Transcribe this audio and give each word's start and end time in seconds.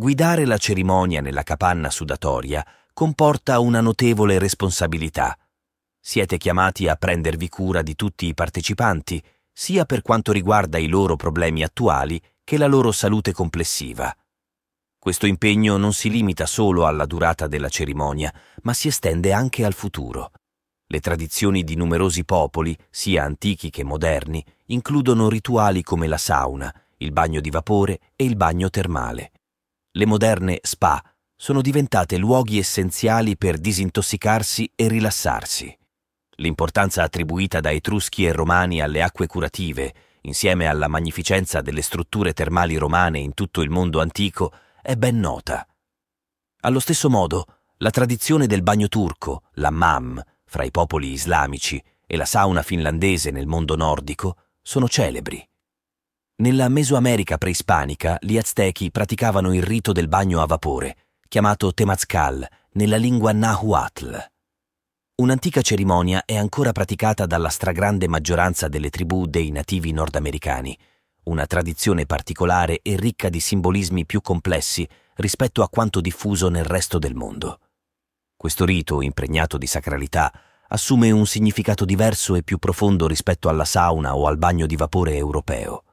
Guidare 0.00 0.46
la 0.46 0.56
cerimonia 0.56 1.20
nella 1.20 1.42
capanna 1.42 1.90
sudatoria 1.90 2.66
comporta 2.94 3.58
una 3.58 3.82
notevole 3.82 4.38
responsabilità. 4.38 5.38
Siete 6.00 6.38
chiamati 6.38 6.88
a 6.88 6.96
prendervi 6.96 7.50
cura 7.50 7.82
di 7.82 7.94
tutti 7.96 8.24
i 8.24 8.32
partecipanti, 8.32 9.22
sia 9.52 9.84
per 9.84 10.00
quanto 10.00 10.32
riguarda 10.32 10.78
i 10.78 10.86
loro 10.86 11.16
problemi 11.16 11.62
attuali 11.62 12.18
che 12.42 12.56
la 12.56 12.66
loro 12.66 12.92
salute 12.92 13.34
complessiva. 13.34 14.10
Questo 14.98 15.26
impegno 15.26 15.76
non 15.76 15.92
si 15.92 16.08
limita 16.08 16.46
solo 16.46 16.86
alla 16.86 17.04
durata 17.04 17.46
della 17.46 17.68
cerimonia, 17.68 18.32
ma 18.62 18.72
si 18.72 18.88
estende 18.88 19.34
anche 19.34 19.66
al 19.66 19.74
futuro. 19.74 20.30
Le 20.86 21.00
tradizioni 21.00 21.62
di 21.62 21.74
numerosi 21.76 22.24
popoli, 22.24 22.74
sia 22.88 23.24
antichi 23.24 23.68
che 23.68 23.84
moderni, 23.84 24.42
includono 24.68 25.28
rituali 25.28 25.82
come 25.82 26.06
la 26.06 26.16
sauna, 26.16 26.74
il 26.96 27.12
bagno 27.12 27.42
di 27.42 27.50
vapore 27.50 28.00
e 28.16 28.24
il 28.24 28.36
bagno 28.36 28.70
termale. 28.70 29.32
Le 30.00 30.06
moderne 30.06 30.60
spa 30.62 31.04
sono 31.36 31.60
diventate 31.60 32.16
luoghi 32.16 32.58
essenziali 32.58 33.36
per 33.36 33.58
disintossicarsi 33.58 34.72
e 34.74 34.88
rilassarsi. 34.88 35.78
L'importanza 36.36 37.02
attribuita 37.02 37.60
da 37.60 37.70
Etruschi 37.70 38.24
e 38.24 38.32
Romani 38.32 38.80
alle 38.80 39.02
acque 39.02 39.26
curative, 39.26 39.92
insieme 40.22 40.68
alla 40.68 40.88
magnificenza 40.88 41.60
delle 41.60 41.82
strutture 41.82 42.32
termali 42.32 42.76
romane 42.76 43.18
in 43.18 43.34
tutto 43.34 43.60
il 43.60 43.68
mondo 43.68 44.00
antico, 44.00 44.54
è 44.80 44.96
ben 44.96 45.20
nota. 45.20 45.68
Allo 46.60 46.80
stesso 46.80 47.10
modo, 47.10 47.58
la 47.76 47.90
tradizione 47.90 48.46
del 48.46 48.62
bagno 48.62 48.88
turco, 48.88 49.42
l'hammam, 49.56 50.18
fra 50.46 50.64
i 50.64 50.70
popoli 50.70 51.12
islamici, 51.12 51.78
e 52.06 52.16
la 52.16 52.24
sauna 52.24 52.62
finlandese 52.62 53.30
nel 53.30 53.46
mondo 53.46 53.76
nordico 53.76 54.44
sono 54.62 54.88
celebri. 54.88 55.46
Nella 56.40 56.70
Mesoamerica 56.70 57.36
preispanica 57.36 58.16
gli 58.18 58.38
aztechi 58.38 58.90
praticavano 58.90 59.52
il 59.52 59.62
rito 59.62 59.92
del 59.92 60.08
bagno 60.08 60.40
a 60.40 60.46
vapore, 60.46 61.08
chiamato 61.28 61.74
temazcal 61.74 62.48
nella 62.72 62.96
lingua 62.96 63.32
nahuatl. 63.32 64.26
Un'antica 65.16 65.60
cerimonia 65.60 66.24
è 66.24 66.34
ancora 66.36 66.72
praticata 66.72 67.26
dalla 67.26 67.50
stragrande 67.50 68.08
maggioranza 68.08 68.68
delle 68.68 68.88
tribù 68.88 69.26
dei 69.26 69.50
nativi 69.50 69.92
nordamericani, 69.92 70.74
una 71.24 71.44
tradizione 71.44 72.06
particolare 72.06 72.80
e 72.80 72.96
ricca 72.96 73.28
di 73.28 73.38
simbolismi 73.38 74.06
più 74.06 74.22
complessi 74.22 74.88
rispetto 75.16 75.62
a 75.62 75.68
quanto 75.68 76.00
diffuso 76.00 76.48
nel 76.48 76.64
resto 76.64 76.98
del 76.98 77.14
mondo. 77.14 77.60
Questo 78.34 78.64
rito, 78.64 79.02
impregnato 79.02 79.58
di 79.58 79.66
sacralità, 79.66 80.32
assume 80.68 81.10
un 81.10 81.26
significato 81.26 81.84
diverso 81.84 82.34
e 82.34 82.42
più 82.42 82.56
profondo 82.56 83.06
rispetto 83.06 83.50
alla 83.50 83.66
sauna 83.66 84.16
o 84.16 84.26
al 84.26 84.38
bagno 84.38 84.64
di 84.64 84.76
vapore 84.76 85.16
europeo. 85.16 85.84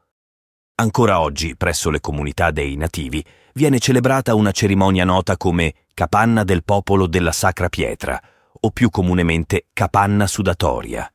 Ancora 0.80 1.22
oggi, 1.22 1.56
presso 1.58 1.90
le 1.90 2.00
comunità 2.00 2.52
dei 2.52 2.76
nativi, 2.76 3.26
viene 3.54 3.80
celebrata 3.80 4.36
una 4.36 4.52
cerimonia 4.52 5.06
nota 5.06 5.36
come 5.36 5.74
Capanna 5.96 6.44
del 6.44 6.64
popolo 6.64 7.08
della 7.08 7.32
Sacra 7.32 7.68
Pietra, 7.68 8.22
o 8.60 8.70
più 8.70 8.92
comunemente 8.92 9.66
Capanna 9.74 10.28
sudatoria. 10.28 11.12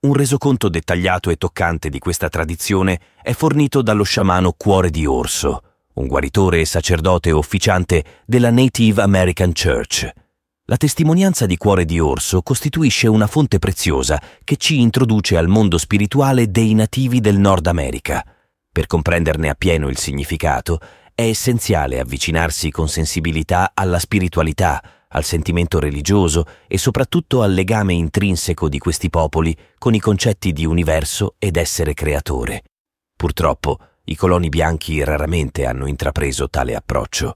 Un 0.00 0.12
resoconto 0.12 0.68
dettagliato 0.68 1.30
e 1.30 1.36
toccante 1.36 1.88
di 1.88 1.98
questa 1.98 2.28
tradizione 2.28 3.00
è 3.22 3.32
fornito 3.32 3.80
dallo 3.80 4.02
sciamano 4.02 4.52
Cuore 4.52 4.90
di 4.90 5.06
Orso, 5.06 5.62
un 5.94 6.06
guaritore 6.06 6.60
e 6.60 6.66
sacerdote 6.66 7.32
officiante 7.32 8.04
della 8.26 8.50
Native 8.50 9.00
American 9.00 9.52
Church. 9.54 10.10
La 10.64 10.76
testimonianza 10.76 11.46
di 11.46 11.56
Cuore 11.56 11.86
di 11.86 11.98
Orso 11.98 12.42
costituisce 12.42 13.08
una 13.08 13.26
fonte 13.26 13.58
preziosa 13.58 14.20
che 14.44 14.58
ci 14.58 14.78
introduce 14.78 15.38
al 15.38 15.48
mondo 15.48 15.78
spirituale 15.78 16.50
dei 16.50 16.74
nativi 16.74 17.20
del 17.20 17.38
Nord 17.38 17.66
America 17.66 18.22
per 18.72 18.86
comprenderne 18.86 19.48
appieno 19.48 19.88
il 19.88 19.98
significato, 19.98 20.78
è 21.12 21.22
essenziale 21.22 21.98
avvicinarsi 21.98 22.70
con 22.70 22.88
sensibilità 22.88 23.72
alla 23.74 23.98
spiritualità, 23.98 24.82
al 25.08 25.24
sentimento 25.24 25.80
religioso 25.80 26.44
e 26.68 26.78
soprattutto 26.78 27.42
al 27.42 27.52
legame 27.52 27.94
intrinseco 27.94 28.68
di 28.68 28.78
questi 28.78 29.10
popoli 29.10 29.56
con 29.76 29.94
i 29.94 29.98
concetti 29.98 30.52
di 30.52 30.64
universo 30.64 31.34
ed 31.38 31.56
essere 31.56 31.94
creatore. 31.94 32.62
Purtroppo, 33.16 33.78
i 34.04 34.14
coloni 34.14 34.48
bianchi 34.48 35.02
raramente 35.02 35.66
hanno 35.66 35.86
intrapreso 35.86 36.48
tale 36.48 36.76
approccio. 36.76 37.34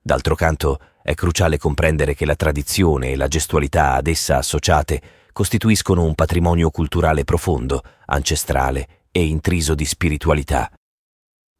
D'altro 0.00 0.34
canto, 0.34 0.78
è 1.02 1.14
cruciale 1.14 1.58
comprendere 1.58 2.14
che 2.14 2.26
la 2.26 2.36
tradizione 2.36 3.10
e 3.10 3.16
la 3.16 3.28
gestualità 3.28 3.94
ad 3.94 4.08
essa 4.08 4.38
associate 4.38 5.00
costituiscono 5.32 6.04
un 6.04 6.14
patrimonio 6.14 6.70
culturale 6.70 7.24
profondo, 7.24 7.82
ancestrale 8.06 9.01
e 9.12 9.24
intriso 9.24 9.76
di 9.76 9.84
spiritualità. 9.84 10.72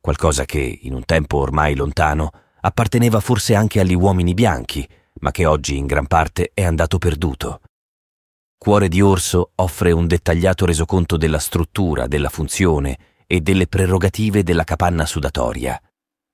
Qualcosa 0.01 0.45
che, 0.45 0.81
in 0.83 0.95
un 0.95 1.05
tempo 1.05 1.37
ormai 1.37 1.77
lontano, 1.77 2.31
apparteneva 2.63 3.21
forse 3.21 3.55
anche 3.55 3.79
agli 3.79 3.95
uomini 3.95 4.35
bianchi, 4.35 4.89
ma 5.21 5.31
che 5.31 5.47
oggi 5.47 5.77
in 5.77 5.87
gran 5.87 6.07
parte 6.09 6.51
è 6.55 6.65
andato 6.65 6.99
perduto. 6.99 7.61
Cuore 8.59 8.89
di 8.89 9.01
Orso 9.01 9.53
offre 9.57 9.93
un 9.93 10.07
dettagliato 10.07 10.65
resoconto 10.65 11.17
della 11.17 11.39
struttura, 11.39 12.07
della 12.07 12.29
funzione 12.29 12.99
e 13.27 13.41
delle 13.41 13.67
prerogative 13.67 14.43
della 14.43 14.65
capanna 14.65 15.05
sudatoria. 15.05 15.81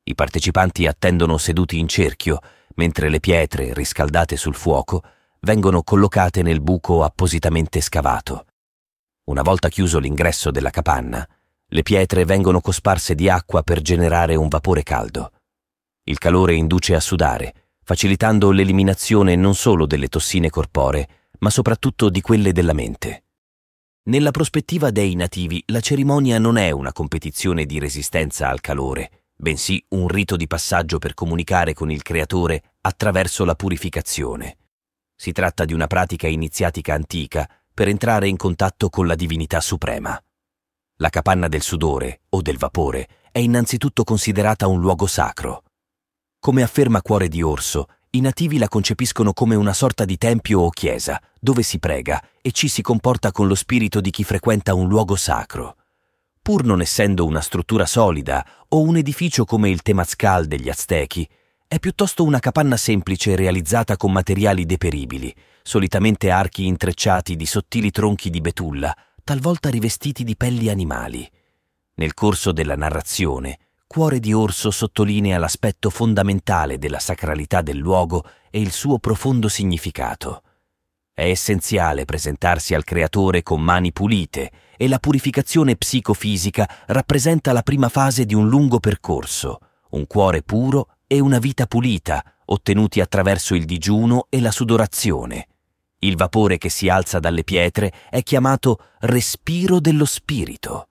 I 0.04 0.14
partecipanti 0.14 0.86
attendono 0.86 1.36
seduti 1.36 1.78
in 1.78 1.88
cerchio, 1.88 2.38
mentre 2.76 3.08
le 3.08 3.20
pietre, 3.20 3.74
riscaldate 3.74 4.36
sul 4.36 4.54
fuoco, 4.54 5.02
vengono 5.40 5.82
collocate 5.82 6.42
nel 6.42 6.60
buco 6.60 7.02
appositamente 7.02 7.80
scavato. 7.80 8.46
Una 9.28 9.42
volta 9.42 9.68
chiuso 9.68 9.98
l'ingresso 9.98 10.50
della 10.50 10.70
capanna, 10.70 11.26
le 11.66 11.82
pietre 11.82 12.24
vengono 12.24 12.62
cosparse 12.62 13.14
di 13.14 13.28
acqua 13.28 13.62
per 13.62 13.82
generare 13.82 14.34
un 14.36 14.48
vapore 14.48 14.82
caldo. 14.82 15.32
Il 16.04 16.16
calore 16.16 16.54
induce 16.54 16.94
a 16.94 17.00
sudare, 17.00 17.76
facilitando 17.84 18.50
l'eliminazione 18.50 19.36
non 19.36 19.54
solo 19.54 19.84
delle 19.84 20.08
tossine 20.08 20.48
corporee, 20.48 21.08
ma 21.40 21.50
soprattutto 21.50 22.08
di 22.08 22.22
quelle 22.22 22.52
della 22.52 22.72
mente. 22.72 23.24
Nella 24.04 24.30
prospettiva 24.30 24.90
dei 24.90 25.14
nativi, 25.14 25.62
la 25.66 25.80
cerimonia 25.80 26.38
non 26.38 26.56
è 26.56 26.70
una 26.70 26.94
competizione 26.94 27.66
di 27.66 27.78
resistenza 27.78 28.48
al 28.48 28.62
calore, 28.62 29.24
bensì 29.36 29.84
un 29.88 30.08
rito 30.08 30.36
di 30.36 30.46
passaggio 30.46 30.96
per 30.96 31.12
comunicare 31.12 31.74
con 31.74 31.90
il 31.90 32.00
Creatore 32.00 32.76
attraverso 32.80 33.44
la 33.44 33.54
purificazione. 33.54 34.56
Si 35.14 35.32
tratta 35.32 35.66
di 35.66 35.74
una 35.74 35.86
pratica 35.86 36.28
iniziatica 36.28 36.94
antica 36.94 37.46
per 37.78 37.86
entrare 37.86 38.26
in 38.26 38.36
contatto 38.36 38.88
con 38.88 39.06
la 39.06 39.14
divinità 39.14 39.60
suprema. 39.60 40.20
La 40.96 41.10
capanna 41.10 41.46
del 41.46 41.62
sudore 41.62 42.22
o 42.30 42.42
del 42.42 42.58
vapore 42.58 43.06
è 43.30 43.38
innanzitutto 43.38 44.02
considerata 44.02 44.66
un 44.66 44.80
luogo 44.80 45.06
sacro. 45.06 45.62
Come 46.40 46.64
afferma 46.64 47.02
Cuore 47.02 47.28
di 47.28 47.40
Orso, 47.40 47.86
i 48.10 48.20
nativi 48.20 48.58
la 48.58 48.66
concepiscono 48.66 49.32
come 49.32 49.54
una 49.54 49.72
sorta 49.72 50.04
di 50.04 50.18
tempio 50.18 50.58
o 50.58 50.70
chiesa, 50.70 51.22
dove 51.38 51.62
si 51.62 51.78
prega 51.78 52.20
e 52.42 52.50
ci 52.50 52.66
si 52.66 52.82
comporta 52.82 53.30
con 53.30 53.46
lo 53.46 53.54
spirito 53.54 54.00
di 54.00 54.10
chi 54.10 54.24
frequenta 54.24 54.74
un 54.74 54.88
luogo 54.88 55.14
sacro. 55.14 55.76
Pur 56.42 56.64
non 56.64 56.80
essendo 56.80 57.26
una 57.26 57.40
struttura 57.40 57.86
solida 57.86 58.44
o 58.70 58.80
un 58.80 58.96
edificio 58.96 59.44
come 59.44 59.70
il 59.70 59.82
Temazcal 59.82 60.46
degli 60.46 60.68
Aztechi, 60.68 61.28
è 61.68 61.78
piuttosto 61.78 62.24
una 62.24 62.40
capanna 62.40 62.76
semplice 62.76 63.36
realizzata 63.36 63.96
con 63.96 64.10
materiali 64.10 64.66
deperibili, 64.66 65.32
solitamente 65.68 66.30
archi 66.30 66.64
intrecciati 66.64 67.36
di 67.36 67.44
sottili 67.44 67.90
tronchi 67.90 68.30
di 68.30 68.40
betulla, 68.40 68.96
talvolta 69.22 69.68
rivestiti 69.68 70.24
di 70.24 70.34
pelli 70.34 70.70
animali. 70.70 71.30
Nel 71.96 72.14
corso 72.14 72.52
della 72.52 72.74
narrazione, 72.74 73.58
Cuore 73.86 74.18
di 74.18 74.32
Orso 74.32 74.70
sottolinea 74.70 75.36
l'aspetto 75.36 75.90
fondamentale 75.90 76.78
della 76.78 76.98
sacralità 76.98 77.60
del 77.60 77.76
luogo 77.76 78.24
e 78.50 78.62
il 78.62 78.72
suo 78.72 78.98
profondo 78.98 79.48
significato. 79.48 80.42
È 81.12 81.28
essenziale 81.28 82.06
presentarsi 82.06 82.72
al 82.72 82.84
Creatore 82.84 83.42
con 83.42 83.60
mani 83.60 83.92
pulite 83.92 84.50
e 84.74 84.88
la 84.88 84.98
purificazione 84.98 85.76
psicofisica 85.76 86.66
rappresenta 86.86 87.52
la 87.52 87.62
prima 87.62 87.90
fase 87.90 88.24
di 88.24 88.34
un 88.34 88.48
lungo 88.48 88.80
percorso, 88.80 89.58
un 89.90 90.06
cuore 90.06 90.42
puro 90.42 90.94
e 91.06 91.20
una 91.20 91.38
vita 91.38 91.66
pulita, 91.66 92.24
ottenuti 92.46 93.02
attraverso 93.02 93.54
il 93.54 93.66
digiuno 93.66 94.28
e 94.30 94.40
la 94.40 94.50
sudorazione. 94.50 95.48
Il 96.00 96.16
vapore 96.16 96.58
che 96.58 96.68
si 96.68 96.88
alza 96.88 97.18
dalle 97.18 97.42
pietre 97.42 97.92
è 98.08 98.22
chiamato 98.22 98.78
respiro 99.00 99.80
dello 99.80 100.04
spirito. 100.04 100.90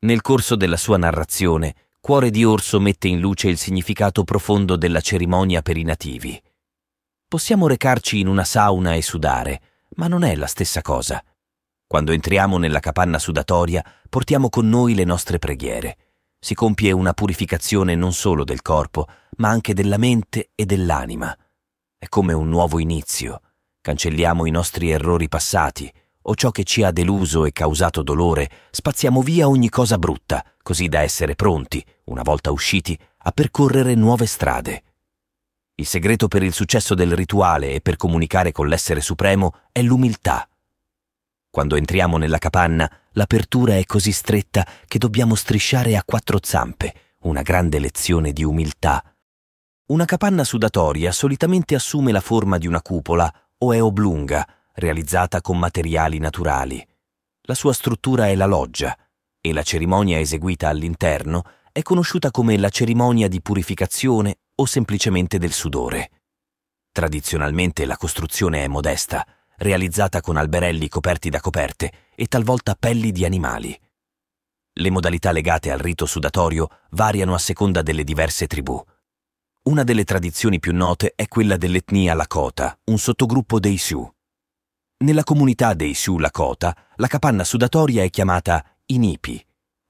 Nel 0.00 0.20
corso 0.20 0.56
della 0.56 0.76
sua 0.76 0.96
narrazione, 0.96 1.74
Cuore 2.00 2.30
di 2.30 2.44
Orso 2.44 2.80
mette 2.80 3.06
in 3.06 3.20
luce 3.20 3.48
il 3.48 3.56
significato 3.56 4.24
profondo 4.24 4.74
della 4.74 5.00
cerimonia 5.00 5.62
per 5.62 5.76
i 5.76 5.84
nativi. 5.84 6.42
Possiamo 7.28 7.68
recarci 7.68 8.18
in 8.18 8.26
una 8.26 8.42
sauna 8.42 8.94
e 8.94 9.02
sudare, 9.02 9.60
ma 9.96 10.08
non 10.08 10.24
è 10.24 10.34
la 10.34 10.46
stessa 10.46 10.82
cosa. 10.82 11.22
Quando 11.86 12.10
entriamo 12.10 12.58
nella 12.58 12.80
capanna 12.80 13.18
sudatoria, 13.18 13.84
portiamo 14.08 14.48
con 14.48 14.68
noi 14.68 14.94
le 14.94 15.04
nostre 15.04 15.38
preghiere. 15.38 15.98
Si 16.40 16.54
compie 16.54 16.90
una 16.90 17.12
purificazione 17.12 17.94
non 17.94 18.12
solo 18.12 18.42
del 18.42 18.62
corpo, 18.62 19.06
ma 19.36 19.50
anche 19.50 19.72
della 19.72 19.98
mente 19.98 20.50
e 20.56 20.66
dell'anima. 20.66 21.36
È 21.96 22.08
come 22.08 22.32
un 22.32 22.48
nuovo 22.48 22.80
inizio 22.80 23.42
cancelliamo 23.80 24.46
i 24.46 24.50
nostri 24.50 24.90
errori 24.90 25.28
passati 25.28 25.92
o 26.22 26.34
ciò 26.34 26.50
che 26.50 26.64
ci 26.64 26.82
ha 26.82 26.90
deluso 26.90 27.46
e 27.46 27.52
causato 27.52 28.02
dolore, 28.02 28.50
spaziamo 28.70 29.22
via 29.22 29.48
ogni 29.48 29.68
cosa 29.70 29.96
brutta, 29.96 30.44
così 30.62 30.88
da 30.88 31.00
essere 31.00 31.34
pronti, 31.34 31.84
una 32.04 32.22
volta 32.22 32.50
usciti, 32.50 32.98
a 33.22 33.32
percorrere 33.32 33.94
nuove 33.94 34.26
strade. 34.26 34.82
Il 35.76 35.86
segreto 35.86 36.28
per 36.28 36.42
il 36.42 36.52
successo 36.52 36.94
del 36.94 37.16
rituale 37.16 37.72
e 37.72 37.80
per 37.80 37.96
comunicare 37.96 38.52
con 38.52 38.68
l'essere 38.68 39.00
supremo 39.00 39.54
è 39.72 39.80
l'umiltà. 39.80 40.46
Quando 41.48 41.76
entriamo 41.76 42.18
nella 42.18 42.38
capanna, 42.38 42.90
l'apertura 43.12 43.76
è 43.76 43.84
così 43.84 44.12
stretta 44.12 44.66
che 44.86 44.98
dobbiamo 44.98 45.34
strisciare 45.34 45.96
a 45.96 46.04
quattro 46.04 46.38
zampe, 46.42 46.94
una 47.20 47.42
grande 47.42 47.78
lezione 47.78 48.32
di 48.32 48.44
umiltà. 48.44 49.02
Una 49.86 50.04
capanna 50.04 50.44
sudatoria 50.44 51.10
solitamente 51.12 51.74
assume 51.74 52.12
la 52.12 52.20
forma 52.20 52.58
di 52.58 52.66
una 52.66 52.82
cupola 52.82 53.32
o 53.62 53.72
è 53.72 53.82
oblunga, 53.82 54.46
realizzata 54.74 55.40
con 55.40 55.58
materiali 55.58 56.18
naturali. 56.18 56.86
La 57.42 57.54
sua 57.54 57.72
struttura 57.72 58.28
è 58.28 58.34
la 58.34 58.46
loggia 58.46 58.96
e 59.40 59.52
la 59.52 59.62
cerimonia 59.62 60.18
eseguita 60.18 60.68
all'interno 60.68 61.42
è 61.72 61.82
conosciuta 61.82 62.30
come 62.30 62.56
la 62.56 62.68
cerimonia 62.68 63.28
di 63.28 63.40
purificazione 63.40 64.38
o 64.56 64.66
semplicemente 64.66 65.38
del 65.38 65.52
sudore. 65.52 66.10
Tradizionalmente 66.92 67.84
la 67.84 67.96
costruzione 67.96 68.64
è 68.64 68.68
modesta, 68.68 69.26
realizzata 69.58 70.20
con 70.20 70.36
alberelli 70.36 70.88
coperti 70.88 71.28
da 71.30 71.40
coperte 71.40 71.92
e 72.14 72.26
talvolta 72.26 72.74
pelli 72.78 73.12
di 73.12 73.24
animali. 73.24 73.78
Le 74.72 74.90
modalità 74.90 75.32
legate 75.32 75.70
al 75.70 75.78
rito 75.78 76.06
sudatorio 76.06 76.68
variano 76.90 77.34
a 77.34 77.38
seconda 77.38 77.82
delle 77.82 78.04
diverse 78.04 78.46
tribù. 78.46 78.82
Una 79.70 79.84
delle 79.84 80.02
tradizioni 80.02 80.58
più 80.58 80.74
note 80.74 81.12
è 81.14 81.28
quella 81.28 81.56
dell'etnia 81.56 82.14
Lakota, 82.14 82.76
un 82.86 82.98
sottogruppo 82.98 83.60
dei 83.60 83.76
Sioux. 83.76 84.10
Nella 85.04 85.22
comunità 85.22 85.74
dei 85.74 85.94
Sioux 85.94 86.18
Lakota, 86.18 86.76
la 86.96 87.06
capanna 87.06 87.44
sudatoria 87.44 88.02
è 88.02 88.10
chiamata 88.10 88.64
Inipi. 88.86 89.40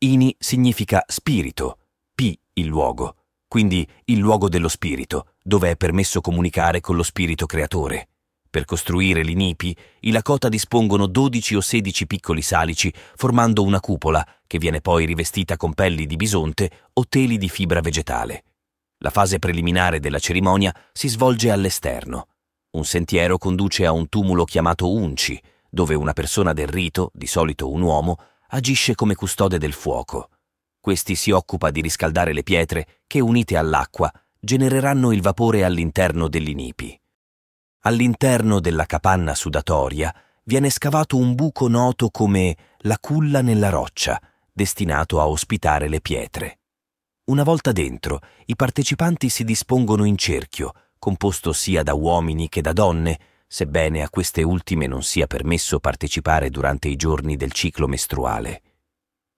Ini 0.01 0.37
significa 0.39 1.03
spirito, 1.07 1.79
Pi 2.15 2.39
il 2.53 2.67
luogo, 2.67 3.23
quindi 3.49 3.89
il 4.05 4.19
luogo 4.19 4.51
dello 4.51 4.69
spirito, 4.69 5.33
dove 5.43 5.71
è 5.71 5.77
permesso 5.77 6.21
comunicare 6.21 6.81
con 6.81 6.95
lo 6.95 7.03
spirito 7.03 7.47
creatore. 7.47 8.11
Per 8.51 8.67
costruire 8.67 9.23
l'Inipi, 9.23 9.75
i 10.01 10.11
Lakota 10.11 10.51
dispongono 10.51 11.07
12 11.07 11.55
o 11.55 11.63
16 11.63 12.07
piccoli 12.07 12.43
salici 12.43 12.93
formando 13.17 13.63
una 13.63 13.81
cupola 13.81 14.23
che 14.47 14.59
viene 14.59 14.83
poi 14.83 15.07
rivestita 15.07 15.57
con 15.57 15.73
pelli 15.73 16.05
di 16.05 16.17
bisonte 16.17 16.71
o 16.93 17.07
teli 17.09 17.39
di 17.39 17.49
fibra 17.49 17.81
vegetale. 17.81 18.45
La 19.03 19.11
fase 19.11 19.39
preliminare 19.39 19.99
della 19.99 20.19
cerimonia 20.19 20.75
si 20.93 21.09
svolge 21.09 21.51
all'esterno. 21.51 22.29
Un 22.73 22.85
sentiero 22.85 23.39
conduce 23.39 23.87
a 23.87 23.93
un 23.93 24.11
tumulo 24.11 24.45
chiamato 24.45 24.93
unci, 24.93 25.41
dove 25.71 25.95
una 25.95 26.13
persona 26.13 26.53
del 26.53 26.69
rito, 26.69 27.11
di 27.15 27.27
solito 27.27 27.71
un 27.71 27.81
uomo, 27.81 28.17
agisce 28.49 28.95
come 28.95 29.15
custode 29.15 29.57
del 29.57 29.73
fuoco. 29.73 30.29
Questi 30.79 31.15
si 31.15 31.31
occupa 31.31 31.71
di 31.71 31.81
riscaldare 31.81 32.35
le 32.35 32.43
pietre 32.43 33.01
che, 33.07 33.21
unite 33.21 33.57
all'acqua, 33.57 34.13
genereranno 34.39 35.13
il 35.13 35.23
vapore 35.23 35.65
all'interno 35.65 36.29
dell'inipi. 36.29 36.99
All'interno 37.85 38.61
della 38.61 38.85
capanna 38.85 39.35
sudatoria 39.35 40.15
viene 40.45 40.69
scavato 40.69 41.17
un 41.17 41.35
buco 41.35 41.69
noto 41.69 42.11
come 42.11 42.55
la 42.81 42.99
culla 43.01 43.41
nella 43.41 43.71
roccia, 43.71 44.21
destinato 44.53 45.21
a 45.21 45.27
ospitare 45.27 45.89
le 45.89 46.03
pietre. 46.03 46.60
Una 47.31 47.45
volta 47.45 47.71
dentro, 47.71 48.23
i 48.47 48.57
partecipanti 48.57 49.29
si 49.29 49.45
dispongono 49.45 50.05
in 50.05 50.17
cerchio, 50.17 50.73
composto 50.99 51.53
sia 51.53 51.85
da 51.85 51.95
uomini 51.95 52.49
che 52.49 52.61
da 52.61 52.73
donne, 52.73 53.21
sebbene 53.47 54.03
a 54.03 54.11
queste 54.11 54.43
ultime 54.43 54.89
non 54.89 55.05
sia 55.05 55.29
permesso 55.29 55.79
partecipare 55.79 56.51
durante 56.51 56.89
i 56.89 56.97
giorni 56.97 57.37
del 57.37 57.53
ciclo 57.53 57.87
mestruale. 57.87 58.63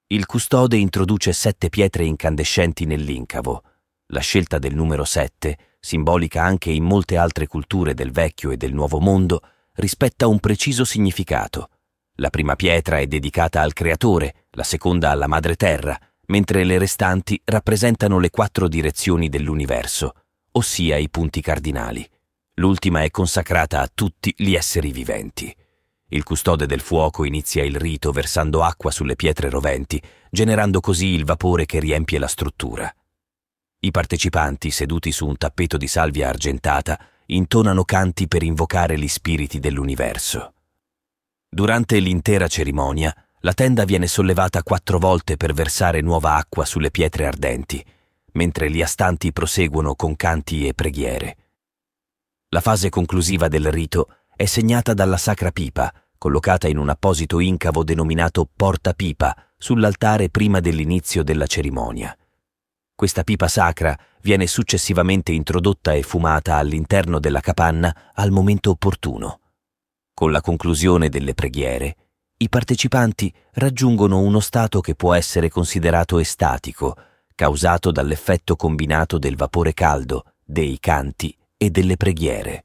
Il 0.06 0.24
custode 0.24 0.78
introduce 0.78 1.34
sette 1.34 1.68
pietre 1.68 2.06
incandescenti 2.06 2.86
nell'incavo. 2.86 3.62
La 4.06 4.20
scelta 4.20 4.58
del 4.58 4.74
numero 4.74 5.04
sette, 5.04 5.76
simbolica 5.78 6.42
anche 6.42 6.70
in 6.70 6.84
molte 6.84 7.18
altre 7.18 7.46
culture 7.46 7.92
del 7.92 8.10
vecchio 8.10 8.52
e 8.52 8.56
del 8.56 8.72
nuovo 8.72 9.00
mondo, 9.00 9.42
rispetta 9.74 10.26
un 10.28 10.38
preciso 10.38 10.86
significato. 10.86 11.68
La 12.14 12.30
prima 12.30 12.56
pietra 12.56 13.00
è 13.00 13.06
dedicata 13.06 13.60
al 13.60 13.74
creatore, 13.74 14.46
la 14.52 14.62
seconda 14.62 15.10
alla 15.10 15.26
madre 15.26 15.56
terra, 15.56 15.98
mentre 16.26 16.64
le 16.64 16.78
restanti 16.78 17.40
rappresentano 17.44 18.18
le 18.18 18.30
quattro 18.30 18.68
direzioni 18.68 19.28
dell'universo, 19.28 20.14
ossia 20.52 20.96
i 20.96 21.08
punti 21.10 21.40
cardinali. 21.40 22.08
L'ultima 22.54 23.02
è 23.02 23.10
consacrata 23.10 23.80
a 23.80 23.90
tutti 23.92 24.34
gli 24.36 24.54
esseri 24.54 24.92
viventi. 24.92 25.54
Il 26.08 26.24
custode 26.24 26.66
del 26.66 26.80
fuoco 26.80 27.24
inizia 27.24 27.64
il 27.64 27.76
rito 27.76 28.12
versando 28.12 28.62
acqua 28.62 28.90
sulle 28.90 29.16
pietre 29.16 29.48
roventi, 29.48 30.00
generando 30.30 30.80
così 30.80 31.06
il 31.06 31.24
vapore 31.24 31.64
che 31.64 31.80
riempie 31.80 32.18
la 32.18 32.28
struttura. 32.28 32.94
I 33.80 33.90
partecipanti, 33.90 34.70
seduti 34.70 35.10
su 35.10 35.26
un 35.26 35.36
tappeto 35.36 35.76
di 35.76 35.88
salvia 35.88 36.28
argentata, 36.28 36.98
intonano 37.26 37.84
canti 37.84 38.28
per 38.28 38.42
invocare 38.42 38.98
gli 38.98 39.08
spiriti 39.08 39.58
dell'universo. 39.58 40.52
Durante 41.48 41.98
l'intera 41.98 42.46
cerimonia, 42.46 43.14
la 43.44 43.52
tenda 43.52 43.84
viene 43.84 44.06
sollevata 44.06 44.62
quattro 44.62 44.98
volte 44.98 45.36
per 45.36 45.52
versare 45.52 46.00
nuova 46.00 46.36
acqua 46.36 46.64
sulle 46.64 46.90
pietre 46.90 47.26
ardenti, 47.26 47.84
mentre 48.32 48.70
gli 48.70 48.80
astanti 48.80 49.32
proseguono 49.32 49.94
con 49.94 50.14
canti 50.14 50.66
e 50.66 50.74
preghiere. 50.74 51.36
La 52.50 52.60
fase 52.60 52.88
conclusiva 52.88 53.48
del 53.48 53.70
rito 53.70 54.08
è 54.36 54.44
segnata 54.44 54.94
dalla 54.94 55.16
sacra 55.16 55.50
pipa, 55.50 55.92
collocata 56.18 56.68
in 56.68 56.78
un 56.78 56.88
apposito 56.88 57.40
incavo 57.40 57.82
denominato 57.82 58.48
porta 58.54 58.92
pipa 58.92 59.34
sull'altare 59.58 60.28
prima 60.28 60.60
dell'inizio 60.60 61.24
della 61.24 61.46
cerimonia. 61.46 62.16
Questa 62.94 63.24
pipa 63.24 63.48
sacra 63.48 63.98
viene 64.20 64.46
successivamente 64.46 65.32
introdotta 65.32 65.92
e 65.92 66.02
fumata 66.02 66.56
all'interno 66.56 67.18
della 67.18 67.40
capanna 67.40 68.12
al 68.14 68.30
momento 68.30 68.70
opportuno. 68.70 69.40
Con 70.14 70.30
la 70.30 70.40
conclusione 70.40 71.08
delle 71.08 71.34
preghiere, 71.34 71.96
i 72.42 72.48
partecipanti 72.48 73.32
raggiungono 73.52 74.18
uno 74.18 74.40
stato 74.40 74.80
che 74.80 74.96
può 74.96 75.14
essere 75.14 75.48
considerato 75.48 76.18
estatico, 76.18 76.96
causato 77.36 77.92
dall'effetto 77.92 78.56
combinato 78.56 79.16
del 79.16 79.36
vapore 79.36 79.72
caldo, 79.72 80.24
dei 80.44 80.80
canti 80.80 81.36
e 81.56 81.70
delle 81.70 81.96
preghiere. 81.96 82.64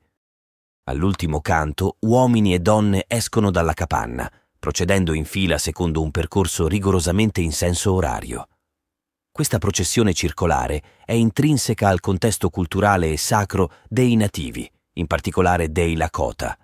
All'ultimo 0.85 1.41
canto, 1.41 1.97
uomini 1.99 2.55
e 2.55 2.59
donne 2.59 3.05
escono 3.07 3.51
dalla 3.51 3.73
capanna, 3.73 4.31
procedendo 4.57 5.13
in 5.13 5.25
fila 5.25 5.59
secondo 5.59 6.01
un 6.01 6.09
percorso 6.09 6.67
rigorosamente 6.67 7.41
in 7.41 7.51
senso 7.51 7.93
orario. 7.93 8.47
Questa 9.31 9.59
processione 9.59 10.13
circolare 10.13 10.81
è 11.05 11.13
intrinseca 11.13 11.87
al 11.87 11.99
contesto 11.99 12.49
culturale 12.49 13.11
e 13.11 13.17
sacro 13.17 13.71
dei 13.87 14.15
nativi, 14.15 14.67
in 14.93 15.05
particolare 15.05 15.71
dei 15.71 15.95
Lakota. 15.95 16.57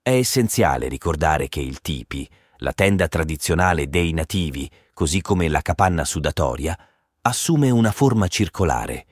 È 0.00 0.14
essenziale 0.14 0.88
ricordare 0.88 1.48
che 1.48 1.60
il 1.60 1.82
tipi, 1.82 2.26
la 2.58 2.72
tenda 2.72 3.08
tradizionale 3.08 3.88
dei 3.88 4.12
nativi, 4.12 4.70
così 4.92 5.20
come 5.20 5.48
la 5.48 5.62
capanna 5.62 6.04
sudatoria, 6.04 6.78
assume 7.22 7.70
una 7.70 7.92
forma 7.92 8.28
circolare. 8.28 9.06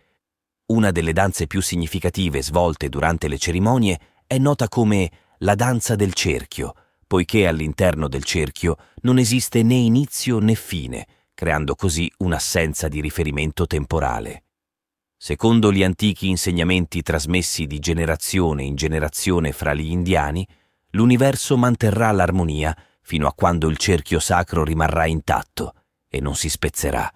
Una 0.66 0.90
delle 0.90 1.12
danze 1.12 1.46
più 1.46 1.60
significative 1.60 2.42
svolte 2.42 2.88
durante 2.88 3.28
le 3.28 3.38
cerimonie 3.38 4.00
è 4.26 4.38
nota 4.38 4.68
come 4.68 5.10
la 5.38 5.54
danza 5.54 5.94
del 5.94 6.12
cerchio, 6.12 6.74
poiché 7.06 7.46
all'interno 7.46 8.08
del 8.08 8.24
cerchio 8.24 8.76
non 9.02 9.18
esiste 9.18 9.62
né 9.62 9.74
inizio 9.74 10.38
né 10.38 10.54
fine, 10.54 11.06
creando 11.34 11.74
così 11.76 12.10
un'assenza 12.18 12.88
di 12.88 13.00
riferimento 13.00 13.66
temporale. 13.66 14.42
Secondo 15.16 15.72
gli 15.72 15.84
antichi 15.84 16.28
insegnamenti 16.28 17.02
trasmessi 17.02 17.66
di 17.66 17.78
generazione 17.78 18.64
in 18.64 18.74
generazione 18.74 19.52
fra 19.52 19.72
gli 19.72 19.90
indiani, 19.90 20.46
l'universo 20.90 21.56
manterrà 21.56 22.10
l'armonia 22.10 22.76
fino 23.06 23.28
a 23.28 23.32
quando 23.32 23.68
il 23.68 23.76
cerchio 23.76 24.18
sacro 24.18 24.64
rimarrà 24.64 25.06
intatto 25.06 25.74
e 26.08 26.20
non 26.20 26.34
si 26.34 26.48
spezzerà. 26.48 27.08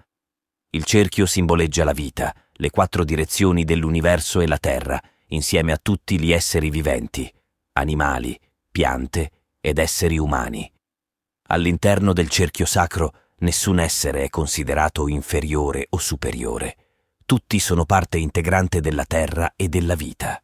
Il 0.70 0.84
cerchio 0.84 1.26
simboleggia 1.26 1.82
la 1.82 1.92
vita, 1.92 2.32
le 2.52 2.70
quattro 2.70 3.02
direzioni 3.02 3.64
dell'universo 3.64 4.38
e 4.38 4.46
la 4.46 4.58
terra, 4.58 5.02
insieme 5.30 5.72
a 5.72 5.80
tutti 5.82 6.20
gli 6.20 6.30
esseri 6.30 6.70
viventi, 6.70 7.28
animali, 7.72 8.38
piante 8.70 9.32
ed 9.60 9.78
esseri 9.78 10.16
umani. 10.16 10.72
All'interno 11.48 12.12
del 12.12 12.28
cerchio 12.28 12.66
sacro 12.66 13.12
nessun 13.38 13.80
essere 13.80 14.22
è 14.22 14.28
considerato 14.28 15.08
inferiore 15.08 15.88
o 15.90 15.98
superiore. 15.98 16.76
Tutti 17.26 17.58
sono 17.58 17.84
parte 17.84 18.16
integrante 18.16 18.80
della 18.80 19.04
terra 19.04 19.54
e 19.56 19.68
della 19.68 19.96
vita. 19.96 20.40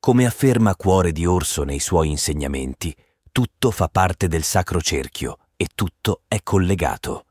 Come 0.00 0.24
afferma 0.24 0.74
Cuore 0.76 1.12
di 1.12 1.26
Orso 1.26 1.62
nei 1.62 1.78
suoi 1.78 2.08
insegnamenti, 2.08 2.96
tutto 3.32 3.70
fa 3.70 3.88
parte 3.88 4.28
del 4.28 4.42
sacro 4.42 4.82
cerchio 4.82 5.38
e 5.56 5.68
tutto 5.74 6.20
è 6.28 6.42
collegato. 6.42 7.24